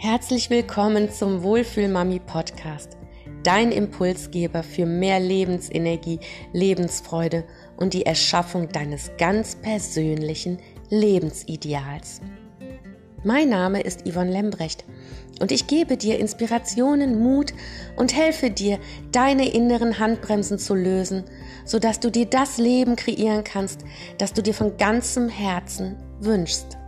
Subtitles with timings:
[0.00, 2.96] Herzlich willkommen zum Wohlfühlmami Podcast,
[3.42, 6.20] dein Impulsgeber für mehr Lebensenergie,
[6.52, 7.42] Lebensfreude
[7.76, 10.58] und die Erschaffung deines ganz persönlichen
[10.88, 12.20] Lebensideals.
[13.24, 14.84] Mein Name ist Yvonne Lembrecht
[15.40, 17.52] und ich gebe dir Inspirationen, Mut
[17.96, 18.78] und helfe dir,
[19.10, 21.24] deine inneren Handbremsen zu lösen,
[21.64, 23.80] sodass du dir das Leben kreieren kannst,
[24.18, 26.78] das du dir von ganzem Herzen wünschst.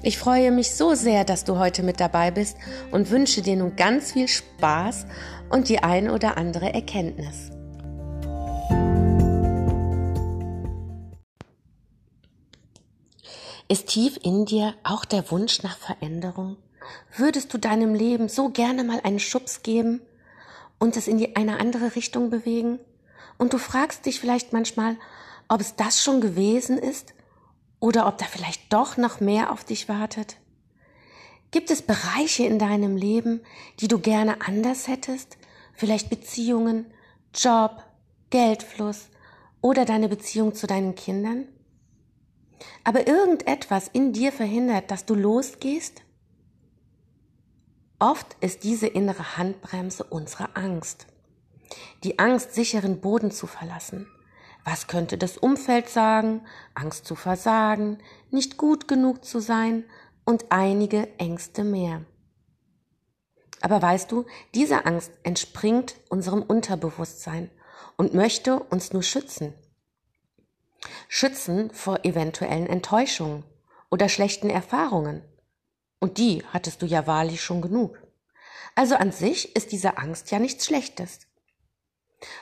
[0.00, 2.56] Ich freue mich so sehr, dass du heute mit dabei bist
[2.92, 5.06] und wünsche dir nun ganz viel Spaß
[5.50, 7.50] und die ein oder andere Erkenntnis.
[13.70, 16.56] Ist tief in dir auch der Wunsch nach Veränderung?
[17.16, 20.00] Würdest du deinem Leben so gerne mal einen Schubs geben
[20.78, 22.78] und es in eine andere Richtung bewegen?
[23.36, 24.96] Und du fragst dich vielleicht manchmal,
[25.48, 27.14] ob es das schon gewesen ist
[27.80, 30.36] oder ob da vielleicht doch noch mehr auf dich wartet?
[31.50, 33.40] Gibt es Bereiche in deinem Leben,
[33.80, 35.38] die du gerne anders hättest?
[35.74, 36.86] Vielleicht Beziehungen,
[37.34, 37.82] Job,
[38.30, 39.08] Geldfluss
[39.62, 41.46] oder deine Beziehung zu deinen Kindern?
[42.84, 46.02] Aber irgendetwas in dir verhindert, dass du losgehst?
[47.98, 51.06] Oft ist diese innere Handbremse unsere Angst.
[52.04, 54.06] Die Angst, sicheren Boden zu verlassen.
[54.64, 56.42] Was könnte das Umfeld sagen?
[56.74, 57.98] Angst zu versagen,
[58.30, 59.84] nicht gut genug zu sein
[60.24, 62.04] und einige Ängste mehr.
[63.60, 67.50] Aber weißt du, diese Angst entspringt unserem Unterbewusstsein
[67.96, 69.54] und möchte uns nur schützen.
[71.08, 73.44] Schützen vor eventuellen Enttäuschungen
[73.90, 75.22] oder schlechten Erfahrungen.
[75.98, 77.98] Und die hattest du ja wahrlich schon genug.
[78.74, 81.27] Also an sich ist diese Angst ja nichts Schlechtes.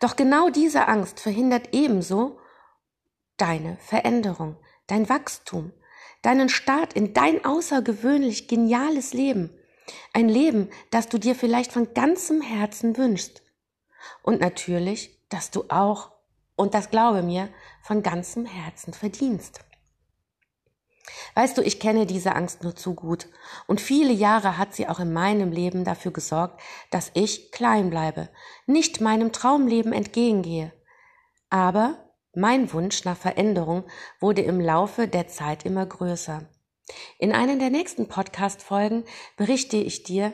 [0.00, 2.38] Doch genau diese Angst verhindert ebenso
[3.36, 5.72] deine Veränderung, dein Wachstum,
[6.22, 9.50] deinen Start in dein außergewöhnlich geniales Leben.
[10.12, 13.42] Ein Leben, das du dir vielleicht von ganzem Herzen wünschst.
[14.22, 16.12] Und natürlich, dass du auch,
[16.56, 17.48] und das glaube mir,
[17.82, 19.60] von ganzem Herzen verdienst.
[21.34, 23.28] Weißt du, ich kenne diese Angst nur zu gut.
[23.66, 26.60] Und viele Jahre hat sie auch in meinem Leben dafür gesorgt,
[26.90, 28.28] dass ich klein bleibe,
[28.66, 30.72] nicht meinem Traumleben entgegengehe.
[31.50, 31.96] Aber
[32.34, 33.84] mein Wunsch nach Veränderung
[34.20, 36.48] wurde im Laufe der Zeit immer größer.
[37.18, 39.04] In einer der nächsten Podcast-Folgen
[39.36, 40.32] berichte ich dir,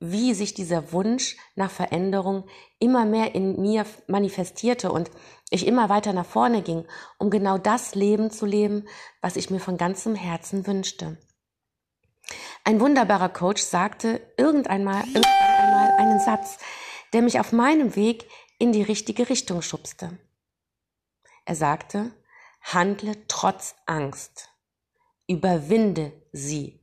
[0.00, 2.44] wie sich dieser Wunsch nach Veränderung
[2.78, 5.10] immer mehr in mir manifestierte und
[5.50, 6.86] ich immer weiter nach vorne ging,
[7.18, 8.86] um genau das Leben zu leben,
[9.20, 11.18] was ich mir von ganzem Herzen wünschte.
[12.64, 16.58] Ein wunderbarer Coach sagte irgendwann einmal, irgendwann einmal einen Satz,
[17.12, 20.18] der mich auf meinem Weg in die richtige Richtung schubste.
[21.44, 22.12] Er sagte,
[22.60, 24.50] handle trotz Angst,
[25.26, 26.80] überwinde sie.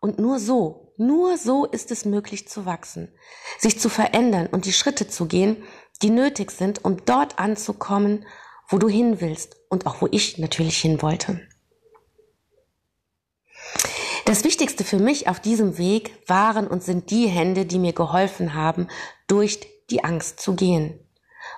[0.00, 3.10] Und nur so nur so ist es möglich zu wachsen,
[3.58, 5.64] sich zu verändern und die Schritte zu gehen,
[6.02, 8.26] die nötig sind, um dort anzukommen,
[8.68, 11.40] wo du hin willst und auch wo ich natürlich hin wollte.
[14.26, 18.52] Das Wichtigste für mich auf diesem Weg waren und sind die Hände, die mir geholfen
[18.52, 18.86] haben,
[19.26, 21.00] durch die Angst zu gehen.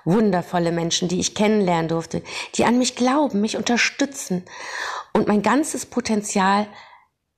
[0.05, 2.23] Wundervolle Menschen, die ich kennenlernen durfte,
[2.55, 4.45] die an mich glauben, mich unterstützen
[5.11, 6.67] und mein ganzes Potenzial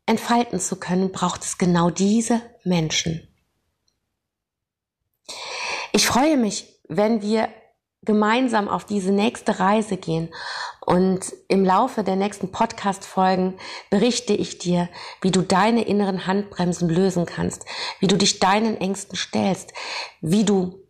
[0.05, 3.27] entfalten zu können, braucht es genau diese Menschen.
[5.91, 7.49] Ich freue mich, wenn wir
[8.05, 10.33] gemeinsam auf diese nächste Reise gehen
[10.85, 13.57] und im Laufe der nächsten Podcast-Folgen
[13.89, 14.89] berichte ich dir,
[15.21, 17.65] wie du deine inneren Handbremsen lösen kannst,
[17.99, 19.73] wie du dich deinen Ängsten stellst,
[20.21, 20.85] wie du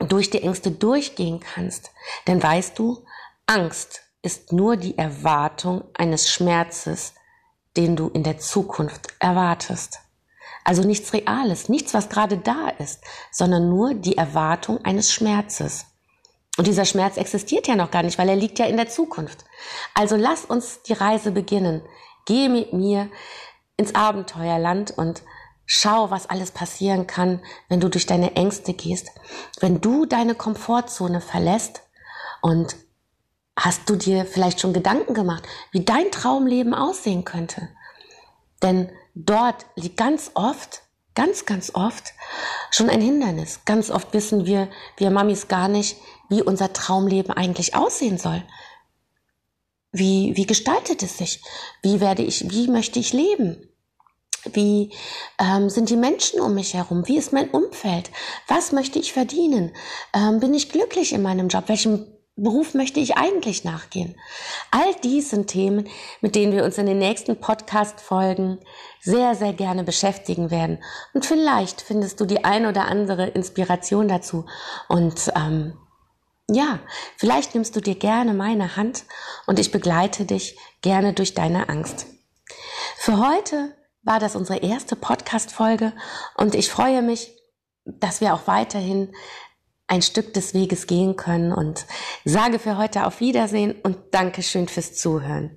[0.00, 1.92] durch die Ängste durchgehen kannst.
[2.26, 3.04] Denn weißt du,
[3.46, 7.14] Angst ist nur die Erwartung eines Schmerzes,
[7.78, 10.00] den du in der Zukunft erwartest.
[10.64, 15.86] Also nichts Reales, nichts, was gerade da ist, sondern nur die Erwartung eines Schmerzes.
[16.58, 19.44] Und dieser Schmerz existiert ja noch gar nicht, weil er liegt ja in der Zukunft.
[19.94, 21.82] Also lass uns die Reise beginnen.
[22.26, 23.08] Geh mit mir
[23.76, 25.22] ins Abenteuerland und
[25.64, 29.12] schau, was alles passieren kann, wenn du durch deine Ängste gehst,
[29.60, 31.82] wenn du deine Komfortzone verlässt
[32.42, 32.74] und
[33.60, 37.68] Hast du dir vielleicht schon Gedanken gemacht, wie dein Traumleben aussehen könnte?
[38.62, 40.82] Denn dort liegt ganz oft,
[41.16, 42.12] ganz, ganz oft
[42.70, 43.60] schon ein Hindernis.
[43.64, 45.96] Ganz oft wissen wir, wir Mamis gar nicht,
[46.28, 48.44] wie unser Traumleben eigentlich aussehen soll.
[49.90, 51.42] Wie, wie gestaltet es sich?
[51.82, 53.68] Wie werde ich, wie möchte ich leben?
[54.44, 54.92] Wie
[55.40, 57.08] ähm, sind die Menschen um mich herum?
[57.08, 58.12] Wie ist mein Umfeld?
[58.46, 59.74] Was möchte ich verdienen?
[60.14, 61.64] Ähm, bin ich glücklich in meinem Job?
[61.66, 64.14] Welchen Beruf möchte ich eigentlich nachgehen?
[64.70, 65.88] All dies sind Themen,
[66.20, 68.58] mit denen wir uns in den nächsten Podcast-Folgen
[69.00, 70.78] sehr, sehr gerne beschäftigen werden.
[71.14, 74.46] Und vielleicht findest du die ein oder andere Inspiration dazu.
[74.88, 75.76] Und ähm,
[76.48, 76.78] ja,
[77.16, 79.04] vielleicht nimmst du dir gerne meine Hand
[79.46, 82.06] und ich begleite dich gerne durch deine Angst.
[82.96, 85.92] Für heute war das unsere erste Podcast-Folge
[86.36, 87.34] und ich freue mich,
[87.84, 89.12] dass wir auch weiterhin
[89.88, 91.86] ein Stück des Weges gehen können und
[92.24, 95.50] sage für heute auf Wiedersehen und Dankeschön fürs Zuhören.